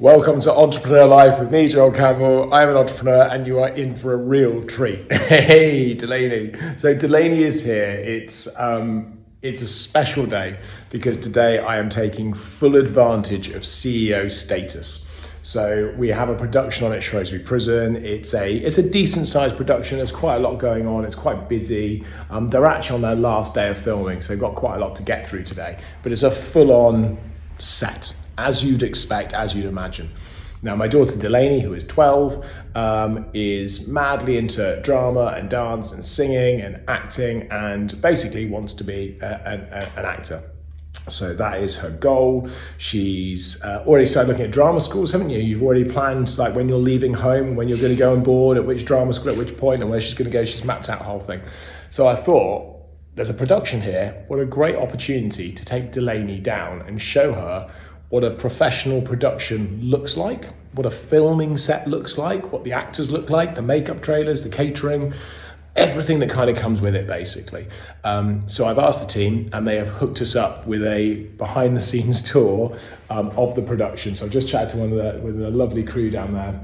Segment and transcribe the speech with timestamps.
[0.00, 2.54] Welcome to Entrepreneur Life with me, Joel Campbell.
[2.54, 5.12] I'm an entrepreneur and you are in for a real treat.
[5.12, 6.54] Hey, Delaney.
[6.78, 7.90] So, Delaney is here.
[8.02, 10.58] It's, um, it's a special day
[10.88, 15.06] because today I am taking full advantage of CEO status.
[15.42, 17.96] So we have a production on at Shrewsbury Prison.
[17.96, 19.98] It's a it's a decent sized production.
[19.98, 21.04] There's quite a lot going on.
[21.04, 22.06] It's quite busy.
[22.30, 24.94] Um, they're actually on their last day of filming, so they've got quite a lot
[24.96, 25.78] to get through today.
[26.02, 27.18] But it's a full on
[27.58, 30.10] set, as you'd expect, as you'd imagine.
[30.62, 36.04] Now, my daughter Delaney, who is 12, um, is madly into drama and dance and
[36.04, 40.42] singing and acting and basically wants to be a, a, an actor.
[41.08, 42.50] So that is her goal.
[42.76, 45.38] She's uh, already started looking at drama schools, haven't you?
[45.38, 48.58] You've already planned like when you're leaving home, when you're going to go on board,
[48.58, 50.44] at which drama school, at which point, and where she's going to go.
[50.44, 51.40] She's mapped out the whole thing.
[51.88, 52.76] So I thought,
[53.14, 54.24] there's a production here.
[54.28, 57.70] What a great opportunity to take Delaney down and show her
[58.10, 63.10] what a professional production looks like, what a filming set looks like, what the actors
[63.10, 65.12] look like, the makeup trailers, the catering
[65.76, 67.66] everything that kind of comes with it, basically.
[68.04, 71.76] Um, so I've asked the team, and they have hooked us up with a behind
[71.76, 72.76] the scenes tour
[73.08, 74.14] um, of the production.
[74.14, 76.60] So I've just chatted to one of the with a lovely crew down there.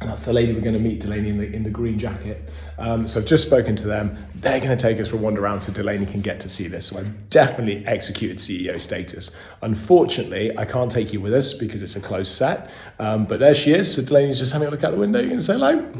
[0.00, 2.50] And that's the lady we're going to meet, Delaney, in the, in the green jacket.
[2.78, 4.18] Um, so I've just spoken to them.
[4.34, 6.68] They're going to take us for a wander around so Delaney can get to see
[6.68, 6.88] this.
[6.88, 9.34] So I've definitely executed CEO status.
[9.62, 12.70] Unfortunately, I can't take you with us because it's a closed set.
[12.98, 13.94] Um, but there she is.
[13.94, 15.18] So Delaney's just having a look out the window.
[15.18, 15.92] You're going to say hello?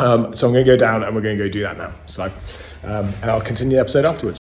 [0.00, 1.92] Um, so I'm going to go down and we're going to go do that now.
[2.06, 2.24] So,
[2.82, 4.35] um, and I'll continue the episode afterwards.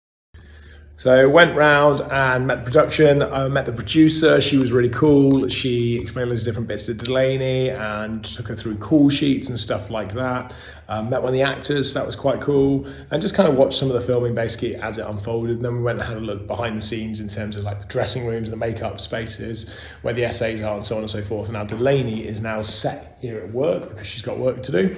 [1.03, 3.21] So I went round and met the production.
[3.21, 4.39] I met the producer.
[4.39, 5.49] She was really cool.
[5.49, 9.59] She explained loads of different bits to Delaney and took her through call sheets and
[9.59, 10.53] stuff like that.
[10.87, 11.93] Um, met one of the actors.
[11.93, 12.87] That was quite cool.
[13.11, 15.57] And just kind of watched some of the filming basically as it unfolded.
[15.57, 17.81] And then we went and had a look behind the scenes in terms of like
[17.81, 21.21] the dressing rooms, the makeup spaces, where the essays are, and so on and so
[21.21, 21.49] forth.
[21.49, 24.95] And now Delaney is now set here at work because she's got work to do.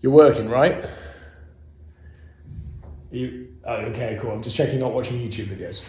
[0.00, 0.84] You're working, right?
[3.12, 4.30] You, oh, okay, cool.
[4.30, 5.84] I'm just checking, not watching YouTube videos.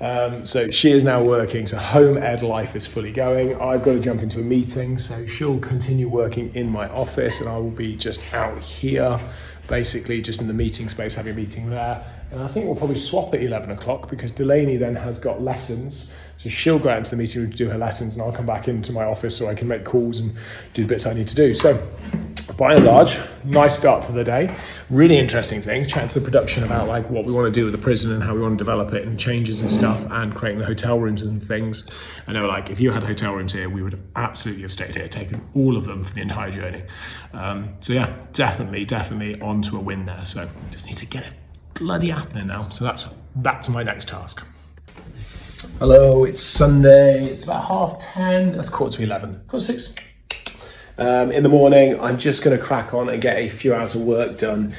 [0.00, 1.66] Um, so she is now working.
[1.66, 3.60] So home ed life is fully going.
[3.60, 7.48] I've got to jump into a meeting, so she'll continue working in my office, and
[7.48, 9.20] I will be just out here,
[9.68, 12.04] basically just in the meeting space, having a meeting there.
[12.32, 16.12] And I think we'll probably swap at 11 o'clock because Delaney then has got lessons.
[16.38, 18.46] So she'll go out into the meeting room to do her lessons, and I'll come
[18.46, 20.34] back into my office so I can make calls and
[20.72, 21.52] do the bits I need to do.
[21.52, 21.86] So
[22.60, 24.54] by and large, nice start to the day.
[24.90, 25.88] Really interesting things.
[25.88, 28.22] Chatting to the production about like what we want to do with the prison and
[28.22, 31.22] how we want to develop it and changes and stuff, and creating the hotel rooms
[31.22, 31.88] and things.
[32.26, 34.94] And they were like, if you had hotel rooms here, we would absolutely have stayed
[34.94, 36.82] here, taken all of them for the entire journey.
[37.32, 40.26] Um, so yeah, definitely, definitely onto a win there.
[40.26, 41.32] So just need to get it
[41.72, 42.68] bloody happening now.
[42.68, 43.04] So that's
[43.36, 44.46] back to my next task.
[45.78, 47.24] Hello, it's Sunday.
[47.24, 48.52] It's about half ten.
[48.52, 49.40] That's quarter to eleven.
[49.48, 49.94] Quarter six
[51.00, 51.98] um, in the morning.
[51.98, 54.74] I'm just going to crack on and get a few hours of work done.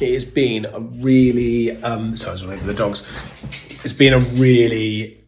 [0.00, 3.02] It has been a really, um, sorry, I was over the dogs.
[3.84, 5.24] It's been a really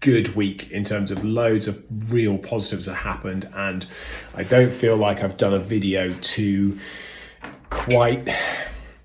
[0.00, 1.82] good week in terms of loads of
[2.12, 3.86] real positives that happened, and
[4.34, 6.78] I don't feel like I've done a video to
[7.70, 8.28] quite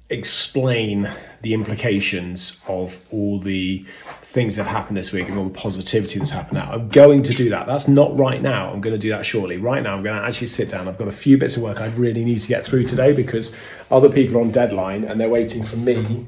[0.10, 1.10] explain
[1.42, 3.86] the implications of all the
[4.30, 6.72] things have happened this week and all the positivity that's happened now.
[6.72, 7.66] I'm going to do that.
[7.66, 8.72] That's not right now.
[8.72, 9.58] I'm going to do that shortly.
[9.58, 10.88] Right now, I'm going to actually sit down.
[10.88, 13.58] I've got a few bits of work I really need to get through today because
[13.90, 16.28] other people are on deadline and they're waiting for me.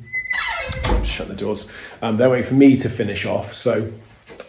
[1.04, 1.92] Shut the doors.
[2.02, 3.54] Um, they're waiting for me to finish off.
[3.54, 3.92] So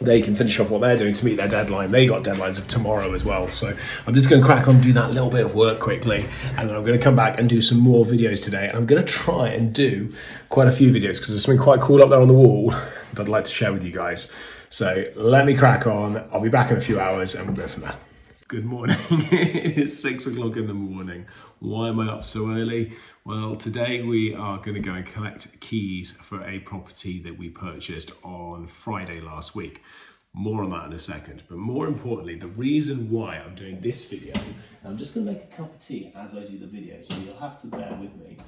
[0.00, 1.90] they can finish off what they're doing to meet their deadline.
[1.90, 3.50] They got deadlines of tomorrow as well.
[3.50, 3.76] So
[4.06, 6.26] I'm just going to crack on, do that little bit of work quickly,
[6.56, 8.66] and then I'm going to come back and do some more videos today.
[8.68, 10.10] And I'm going to try and do
[10.48, 12.72] quite a few videos because there's something quite cool up there on the wall
[13.12, 14.32] that I'd like to share with you guys.
[14.70, 16.16] So let me crack on.
[16.32, 17.94] I'll be back in a few hours and we'll go from there.
[18.48, 18.96] Good morning.
[19.10, 21.26] it's six o'clock in the morning.
[21.60, 22.92] Why am I up so early?
[23.24, 27.48] Well, today we are going to go and collect keys for a property that we
[27.48, 29.82] purchased on Friday last week.
[30.34, 31.42] More on that in a second.
[31.48, 34.34] But more importantly, the reason why I'm doing this video,
[34.84, 37.16] I'm just going to make a cup of tea as I do the video, so
[37.18, 38.38] you'll have to bear with me.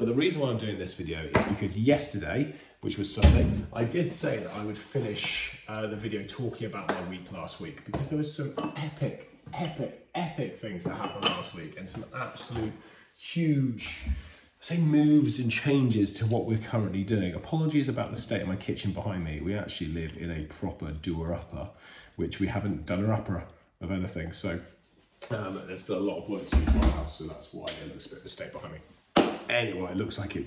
[0.00, 3.84] But the reason why I'm doing this video is because yesterday, which was Sunday, I
[3.84, 7.84] did say that I would finish uh, the video talking about my week last week
[7.84, 12.72] because there was some epic epic, epic things that happened last week and some absolute
[13.18, 13.98] huge,
[14.60, 17.34] say moves and changes to what we're currently doing.
[17.34, 19.42] Apologies about the state of my kitchen behind me.
[19.42, 21.68] We actually live in a proper doer upper,
[22.16, 23.44] which we haven't done a upper
[23.82, 24.32] of anything.
[24.32, 24.60] So
[25.30, 27.64] um, there's still a lot of work to do to our house, so that's why
[27.64, 28.78] it looks a bit of a state behind me.
[29.48, 30.46] Anyway, it looks like it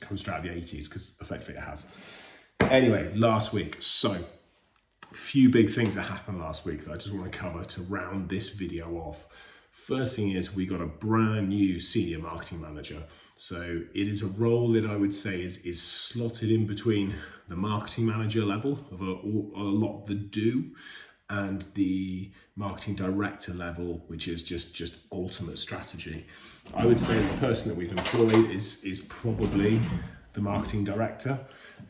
[0.00, 1.86] comes straight out of the 80s because effectively it has.
[2.60, 4.16] Anyway, last week, so
[5.12, 8.28] few big things that happened last week that I just want to cover to round
[8.28, 9.24] this video off.
[9.70, 13.02] First thing is we got a brand new senior marketing manager.
[13.36, 17.14] So it is a role that I would say is, is slotted in between
[17.48, 20.70] the marketing manager level of a, a lot of the do
[21.30, 26.26] and the marketing director level, which is just just ultimate strategy.
[26.74, 29.80] I would say the person that we've employed is is probably
[30.34, 31.38] the marketing director.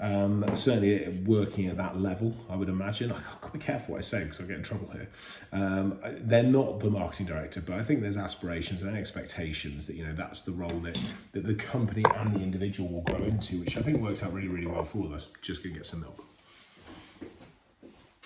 [0.01, 3.11] Um, certainly working at that level, I would imagine.
[3.13, 5.09] I've got to be careful what I say because I'll get in trouble here.
[5.53, 10.07] Um, they're not the marketing director, but I think there's aspirations and expectations that you
[10.07, 13.77] know that's the role that, that the company and the individual will grow into, which
[13.77, 15.29] I think works out really, really well for us.
[15.43, 16.25] Just gonna get some milk.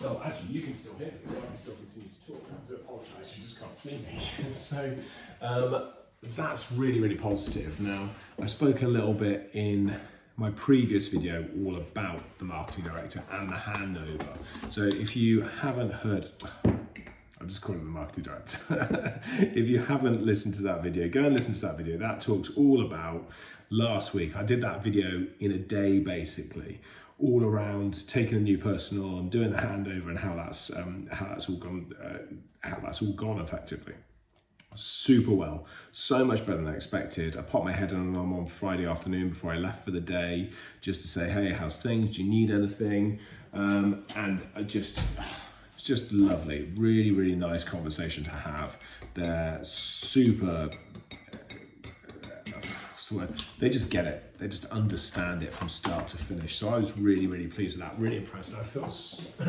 [0.01, 2.47] Well, actually, you can still hear me, so I can still continue to talk.
[2.51, 4.51] I do apologise, you just can't see me.
[4.51, 4.95] so
[5.43, 5.89] um,
[6.37, 7.81] that's really, really positive.
[7.81, 8.09] Now,
[8.41, 9.99] I spoke a little bit in
[10.37, 14.37] my previous video all about the marketing director and the handover.
[14.71, 16.27] So if you haven't heard,
[16.65, 19.21] I'm just calling the marketing director.
[19.39, 21.99] if you haven't listened to that video, go and listen to that video.
[21.99, 23.29] That talks all about
[23.71, 24.37] last week.
[24.37, 26.81] I did that video in a day basically,
[27.19, 31.27] all around taking a new person on, doing the handover, and how that's um, how
[31.27, 32.19] that's all gone, uh,
[32.61, 33.95] how that's all gone effectively
[34.79, 37.37] super well, so much better than I expected.
[37.37, 40.51] I popped my head on them on Friday afternoon before I left for the day,
[40.81, 42.11] just to say, hey, how's things?
[42.11, 43.19] Do you need anything?
[43.53, 45.03] Um, and I just,
[45.75, 48.79] it's just lovely, really, really nice conversation to have.
[49.15, 50.71] They're super.
[53.59, 54.39] They just get it.
[54.39, 56.57] They just understand it from start to finish.
[56.57, 57.99] So I was really, really pleased with that.
[57.99, 58.55] Really impressed.
[58.55, 58.85] I feel,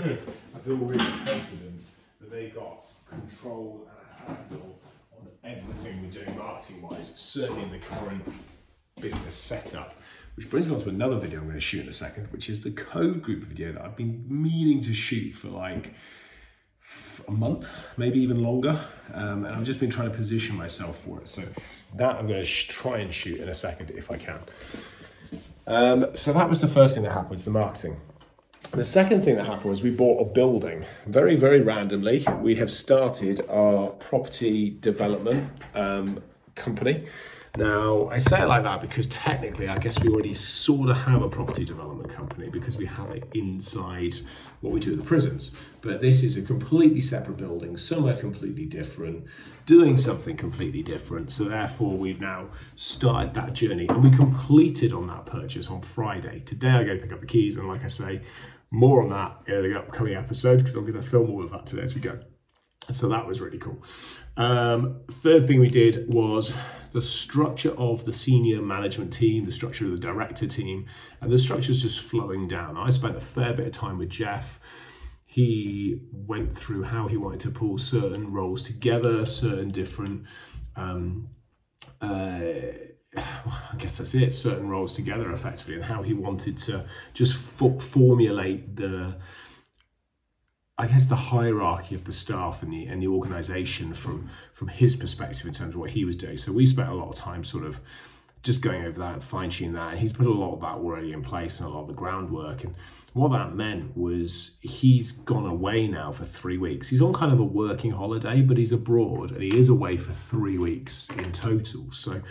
[0.56, 1.83] I feel really confident
[2.21, 4.79] that they got control and a handle
[5.17, 8.23] on everything we're doing marketing wise, certainly in the current
[9.01, 9.95] business setup.
[10.35, 12.50] Which brings me on to another video I'm going to shoot in a second, which
[12.50, 15.94] is the Cove Group video that I've been meaning to shoot for like
[17.27, 18.80] a month, maybe even longer.
[19.13, 21.27] Um, and I've just been trying to position myself for it.
[21.27, 21.44] So
[21.95, 24.39] that I'm going to sh- try and shoot in a second if I can.
[25.68, 27.97] Um, so that was the first thing that happened, the marketing.
[28.71, 30.83] The second thing that happened was we bought a building.
[31.07, 36.21] Very, very randomly, we have started our property development um,
[36.56, 37.06] company.
[37.59, 41.21] Now, I say it like that because technically, I guess we already sort of have
[41.21, 44.15] a property development company because we have it inside
[44.61, 45.51] what we do at the prisons.
[45.81, 49.25] But this is a completely separate building, somewhere completely different,
[49.65, 51.33] doing something completely different.
[51.33, 52.47] So, therefore, we've now
[52.77, 56.39] started that journey and we completed on that purchase on Friday.
[56.45, 58.21] Today, I go pick up the keys, and like I say,
[58.71, 61.65] more on that in the upcoming episode because I'm going to film all of that
[61.65, 62.19] today as we go.
[62.91, 63.83] So that was really cool.
[64.38, 66.53] Um, third thing we did was
[66.91, 70.86] the structure of the senior management team, the structure of the director team,
[71.21, 72.77] and the structure is just flowing down.
[72.77, 74.59] I spent a fair bit of time with Jeff.
[75.25, 80.25] He went through how he wanted to pull certain roles together, certain different.
[80.75, 81.30] Um,
[82.01, 82.39] uh,
[83.15, 88.75] I guess that's it, certain roles together effectively, and how he wanted to just formulate
[88.75, 89.18] the,
[90.80, 94.96] I guess, the hierarchy of the staff and the and the organisation from from his
[94.96, 96.38] perspective in terms of what he was doing.
[96.38, 97.81] So we spent a lot of time sort of
[98.44, 99.98] just going over that, fine tuning that.
[99.98, 102.64] He's put a lot of that already in place and a lot of the groundwork.
[102.64, 102.74] And
[103.12, 106.88] what that meant was he's gone away now for three weeks.
[106.88, 110.14] He's on kind of a working holiday, but he's abroad and he is away for
[110.14, 111.92] three weeks in total.
[111.92, 112.21] So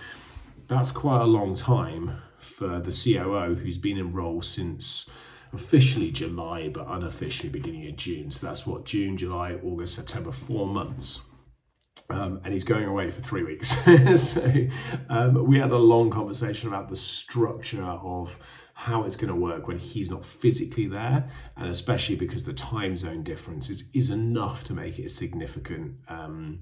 [0.69, 5.11] that's quite a long time for the COO who's been in role since
[5.52, 8.31] officially July, but unofficially beginning of June.
[8.31, 11.21] So that's what June, July, August, September, four months.
[12.11, 13.76] Um, and he's going away for three weeks.
[14.23, 14.50] so
[15.11, 18.38] um, we had a long conversation about the structure of
[18.73, 22.97] how it's going to work when he's not physically there, and especially because the time
[22.97, 26.61] zone difference is, is enough to make it a significant um,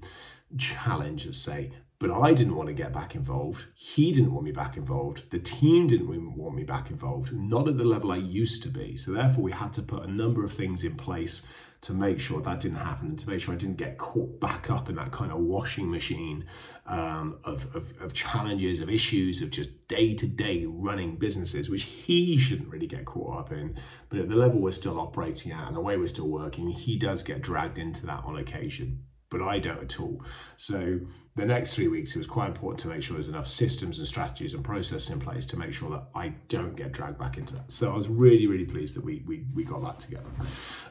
[0.57, 1.71] challenge, let's say.
[1.99, 3.65] But I didn't want to get back involved.
[3.73, 5.31] He didn't want me back involved.
[5.31, 8.97] The team didn't want me back involved, not at the level I used to be.
[8.97, 11.41] So, therefore, we had to put a number of things in place
[11.81, 14.69] to make sure that didn't happen and to make sure I didn't get caught back
[14.69, 16.45] up in that kind of washing machine
[16.85, 21.83] um, of, of, of challenges, of issues, of just day to day running businesses, which
[21.83, 23.75] he shouldn't really get caught up in.
[24.09, 26.97] But at the level we're still operating at and the way we're still working, he
[26.97, 30.23] does get dragged into that on occasion but I don't at all.
[30.57, 30.99] So
[31.35, 34.07] the next three weeks, it was quite important to make sure there's enough systems and
[34.07, 37.55] strategies and processes in place to make sure that I don't get dragged back into
[37.55, 37.71] that.
[37.71, 40.29] So I was really, really pleased that we we, we got that together.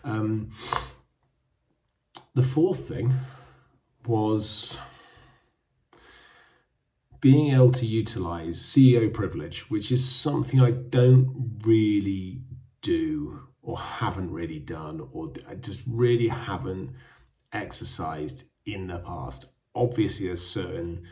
[0.04, 0.50] Um,
[2.34, 3.12] the fourth thing
[4.06, 4.78] was
[7.20, 12.42] being able to utilize CEO privilege, which is something I don't really
[12.82, 16.90] do or haven't really done or just really haven't
[17.56, 19.46] exercised in the past.
[19.74, 21.04] Obviously, there's certain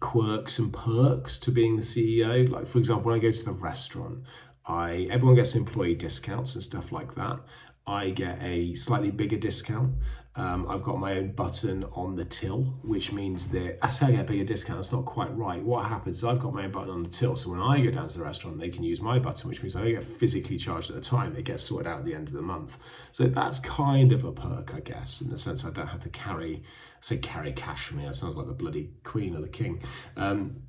[0.00, 2.48] quirks and perks to being the CEO.
[2.48, 4.20] Like, for example, when I go to the restaurant,
[4.66, 7.40] I everyone gets employee discounts and stuff like that.
[7.86, 9.94] I get a slightly bigger discount.
[10.38, 14.10] Um, I've got my own button on the till, which means that I say I
[14.12, 14.78] get a bigger discount.
[14.78, 15.60] That's not quite right.
[15.60, 18.06] What happens I've got my own button on the till, so when I go down
[18.06, 20.90] to the restaurant, they can use my button, which means I don't get physically charged
[20.90, 21.34] at the time.
[21.34, 22.78] It gets sorted out at the end of the month.
[23.10, 26.08] So that's kind of a perk, I guess, in the sense I don't have to
[26.10, 26.62] carry,
[27.00, 28.04] say, carry cash for me.
[28.04, 29.82] That sounds like the bloody queen or the king.
[30.16, 30.62] Um,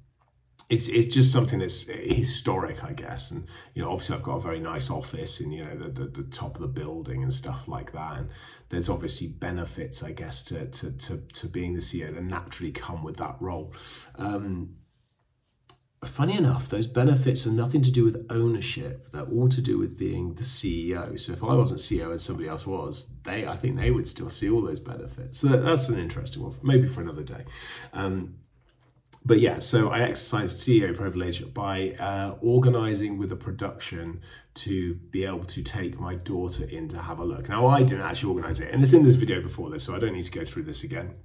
[0.70, 3.32] it's it's just something that's historic, I guess.
[3.32, 6.06] And you know, obviously, I've got a very nice office in you know the, the,
[6.06, 8.18] the, top of the building and stuff like that.
[8.18, 8.30] And
[8.70, 13.04] there's obviously benefits, I guess, to to to, to being the CEO that naturally come
[13.04, 13.74] with that role.
[14.16, 14.76] Um,
[16.04, 19.10] funny enough, those benefits are nothing to do with ownership.
[19.10, 21.20] They're all to do with being the CEO.
[21.20, 24.30] So if I wasn't CEO and somebody else was, they I think they would still
[24.30, 25.40] see all those benefits.
[25.40, 27.44] So that's an interesting one, maybe for another day.
[27.92, 28.36] Um,
[29.26, 34.22] but yeah, so I exercised CEO privilege by uh, organizing with a production
[34.56, 37.50] to be able to take my daughter in to have a look.
[37.50, 40.00] Now, I didn't actually organize it, and it's in this video before this, so I
[40.00, 41.16] don't need to go through this again.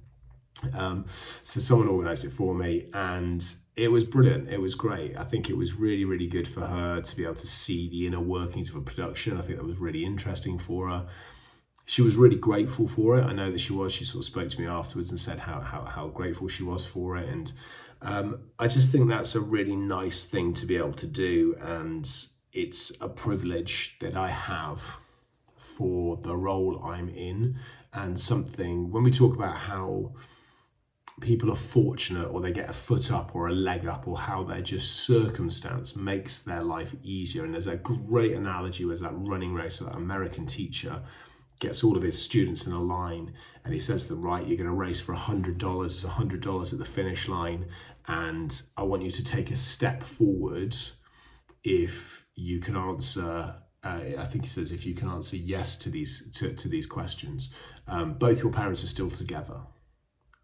[0.77, 1.05] Um,
[1.43, 4.49] so someone organized it for me, and it was brilliant.
[4.49, 5.17] It was great.
[5.17, 8.07] I think it was really, really good for her to be able to see the
[8.07, 9.37] inner workings of a production.
[9.37, 11.07] I think that was really interesting for her
[11.85, 13.23] she was really grateful for it.
[13.23, 13.93] I know that she was.
[13.93, 16.85] She sort of spoke to me afterwards and said how how, how grateful she was
[16.85, 17.29] for it.
[17.29, 17.51] And
[18.01, 21.55] um, I just think that's a really nice thing to be able to do.
[21.61, 22.09] And
[22.53, 24.97] it's a privilege that I have
[25.55, 27.57] for the role I'm in.
[27.93, 30.13] And something, when we talk about how
[31.21, 34.43] people are fortunate or they get a foot up or a leg up or how
[34.43, 37.45] their just circumstance makes their life easier.
[37.45, 41.01] And there's a great analogy with that running race with that American teacher
[41.59, 43.33] gets all of his students in a line
[43.63, 45.85] and he says to them, right, you're going to race for $100.
[45.85, 47.67] It's $100 at the finish line.
[48.07, 50.75] And I want you to take a step forward
[51.63, 55.89] if you can answer uh, I think he says if you can answer yes to
[55.91, 57.53] these to, to these questions,
[57.87, 59.59] um, both your parents are still together,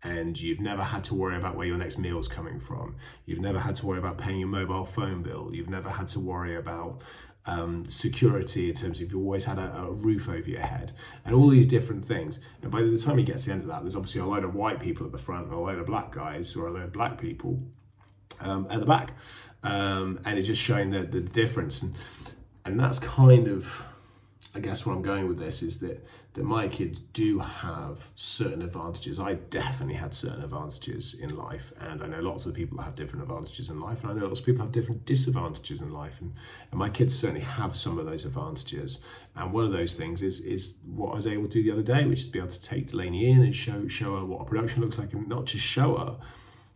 [0.04, 2.96] and you've never had to worry about where your next meal is coming from.
[3.26, 5.50] You've never had to worry about paying your mobile phone bill.
[5.52, 7.02] You've never had to worry about
[7.46, 10.92] um, security in terms of you've always had a, a, roof over your head
[11.26, 12.40] and all these different things.
[12.62, 14.44] And by the time he gets to the end of that, there's obviously a load
[14.44, 16.84] of white people at the front and a load of black guys or a load
[16.84, 17.60] of black people
[18.42, 19.14] um, at the back.
[19.64, 21.82] Um, and it's just showing the, the difference.
[21.82, 21.96] And,
[22.66, 23.84] and that's kind of
[24.54, 28.62] I guess where I'm going with this is that that my kids do have certain
[28.62, 29.20] advantages.
[29.20, 33.24] I definitely had certain advantages in life, and I know lots of people have different
[33.24, 36.34] advantages in life, and I know lots of people have different disadvantages in life, and,
[36.72, 39.02] and my kids certainly have some of those advantages.
[39.36, 41.82] And one of those things is is what I was able to do the other
[41.82, 44.46] day, which is be able to take Delaney in and show show her what a
[44.46, 46.18] production looks like, and not just show her,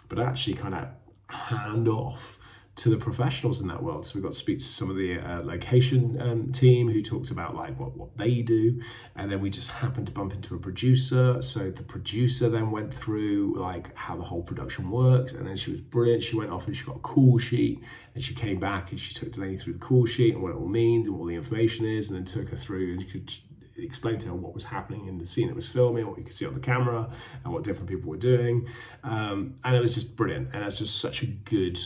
[0.08, 0.88] but actually kind of
[1.28, 2.40] hand off
[2.76, 4.06] to the professionals in that world.
[4.06, 7.32] So we got to speak to some of the uh, location um, team who talked
[7.32, 8.82] about like what, what they do.
[9.16, 11.42] And then we just happened to bump into a producer.
[11.42, 15.32] So the producer then went through like how the whole production works.
[15.32, 16.24] And then she was brilliant.
[16.24, 17.82] She went off and she got a call sheet
[18.14, 20.58] and she came back and she took Delaney through the call sheet and what it
[20.58, 22.10] all means and what the information is.
[22.10, 23.34] And then took her through and you could
[23.78, 26.34] explain to her what was happening in the scene that was filming, what you could
[26.34, 27.10] see on the camera,
[27.44, 28.68] and what different people were doing.
[29.04, 30.50] Um, and it was just brilliant.
[30.54, 31.80] And it's just such a good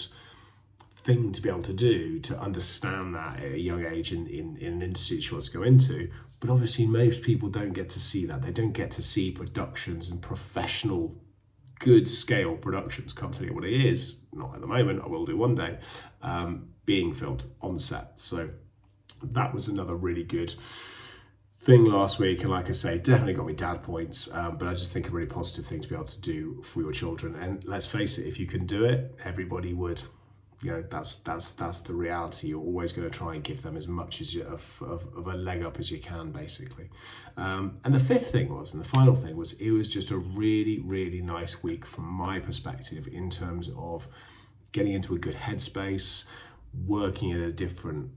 [1.10, 4.56] thing to be able to do to understand that at a young age in, in,
[4.58, 6.08] in an industry she wants to go into.
[6.40, 8.44] But obviously, most people don't get to see that.
[8.44, 11.20] They don't get to see productions and professional,
[11.80, 13.12] good scale productions.
[13.12, 15.80] Can't tell you what it is, not at the moment, I will do one day,
[16.22, 18.20] um, being filmed on set.
[18.20, 18.52] So
[19.24, 20.54] that was another really good
[21.62, 24.74] thing last week and like i say definitely got me dad points um, but i
[24.74, 27.66] just think a really positive thing to be able to do for your children and
[27.66, 30.02] let's face it if you can do it everybody would
[30.62, 32.50] you know that's that's that's the reality.
[32.50, 35.28] You're always going to try and give them as much as you of, of, of
[35.28, 36.90] a leg up as you can basically.
[37.38, 40.18] Um, and the fifth thing was and the final thing was it was just a
[40.18, 44.08] really really nice week from my perspective in terms of
[44.72, 46.26] getting into a good headspace
[46.86, 48.12] working at a different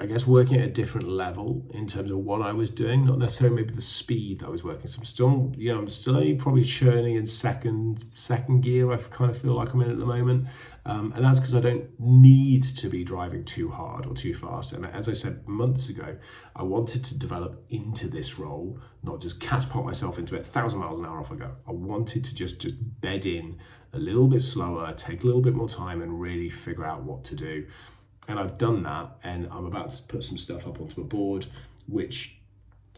[0.00, 3.18] I guess working at a different level in terms of what I was doing, not
[3.18, 4.88] necessarily maybe the speed that I was working.
[4.88, 8.90] So I'm still, you know, I'm still only probably churning in second second gear.
[8.90, 10.48] I kind of feel like I'm in at the moment,
[10.84, 14.72] um, and that's because I don't need to be driving too hard or too fast.
[14.72, 16.16] And as I said months ago,
[16.56, 20.98] I wanted to develop into this role, not just catapult myself into it thousand miles
[20.98, 21.52] an hour off I go.
[21.68, 23.58] I wanted to just just bed in
[23.92, 27.22] a little bit slower, take a little bit more time, and really figure out what
[27.26, 27.64] to do
[28.28, 31.46] and I've done that and I'm about to put some stuff up onto a board
[31.86, 32.36] which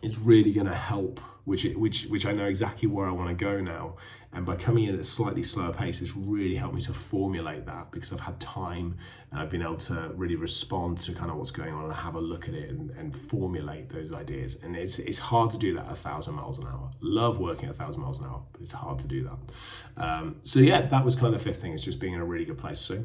[0.02, 3.34] is really going to help which which which I know exactly where I want to
[3.34, 3.96] go now.
[4.32, 7.64] And by coming in at a slightly slower pace, it's really helped me to formulate
[7.66, 8.98] that because I've had time
[9.30, 12.16] and I've been able to really respond to kind of what's going on and have
[12.16, 14.58] a look at it and, and formulate those ideas.
[14.62, 16.90] And it's it's hard to do that a thousand miles an hour.
[17.00, 20.04] Love working a thousand miles an hour, but it's hard to do that.
[20.04, 21.72] Um, so yeah, that was kind of the fifth thing.
[21.72, 22.80] Is just being in a really good place.
[22.80, 23.04] So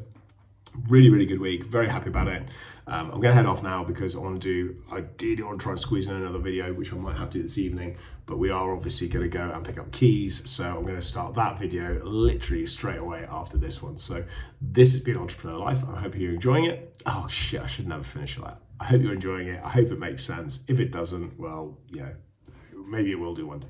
[0.88, 1.64] really really good week.
[1.66, 2.42] Very happy about it.
[2.84, 5.62] Um, i'm gonna head off now because i want to do i did want to
[5.62, 8.38] try and squeeze in another video which i might have to do this evening but
[8.38, 12.02] we are obviously to go and pick up keys so i'm to start that video
[12.04, 13.96] literally straight away after this one.
[13.96, 14.24] So
[14.60, 15.84] this has been entrepreneur life.
[15.94, 17.00] I hope you're enjoying it.
[17.06, 19.60] Oh shit i should never finish that i hope you're enjoying it.
[19.62, 20.64] I hope it makes sense.
[20.66, 22.10] If it doesn't well yeah
[22.88, 23.68] maybe it will do one day.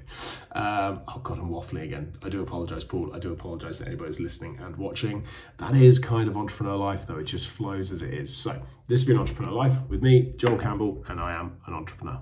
[0.53, 2.13] Um, oh God, I'm waffling again.
[2.25, 3.15] I do apologise, Paul.
[3.15, 5.25] I do apologise to anybody who's listening and watching.
[5.59, 7.19] That is kind of entrepreneur life, though.
[7.19, 8.35] It just flows as it is.
[8.35, 8.51] So
[8.89, 12.21] this has been Entrepreneur Life with me, Joel Campbell, and I am an entrepreneur.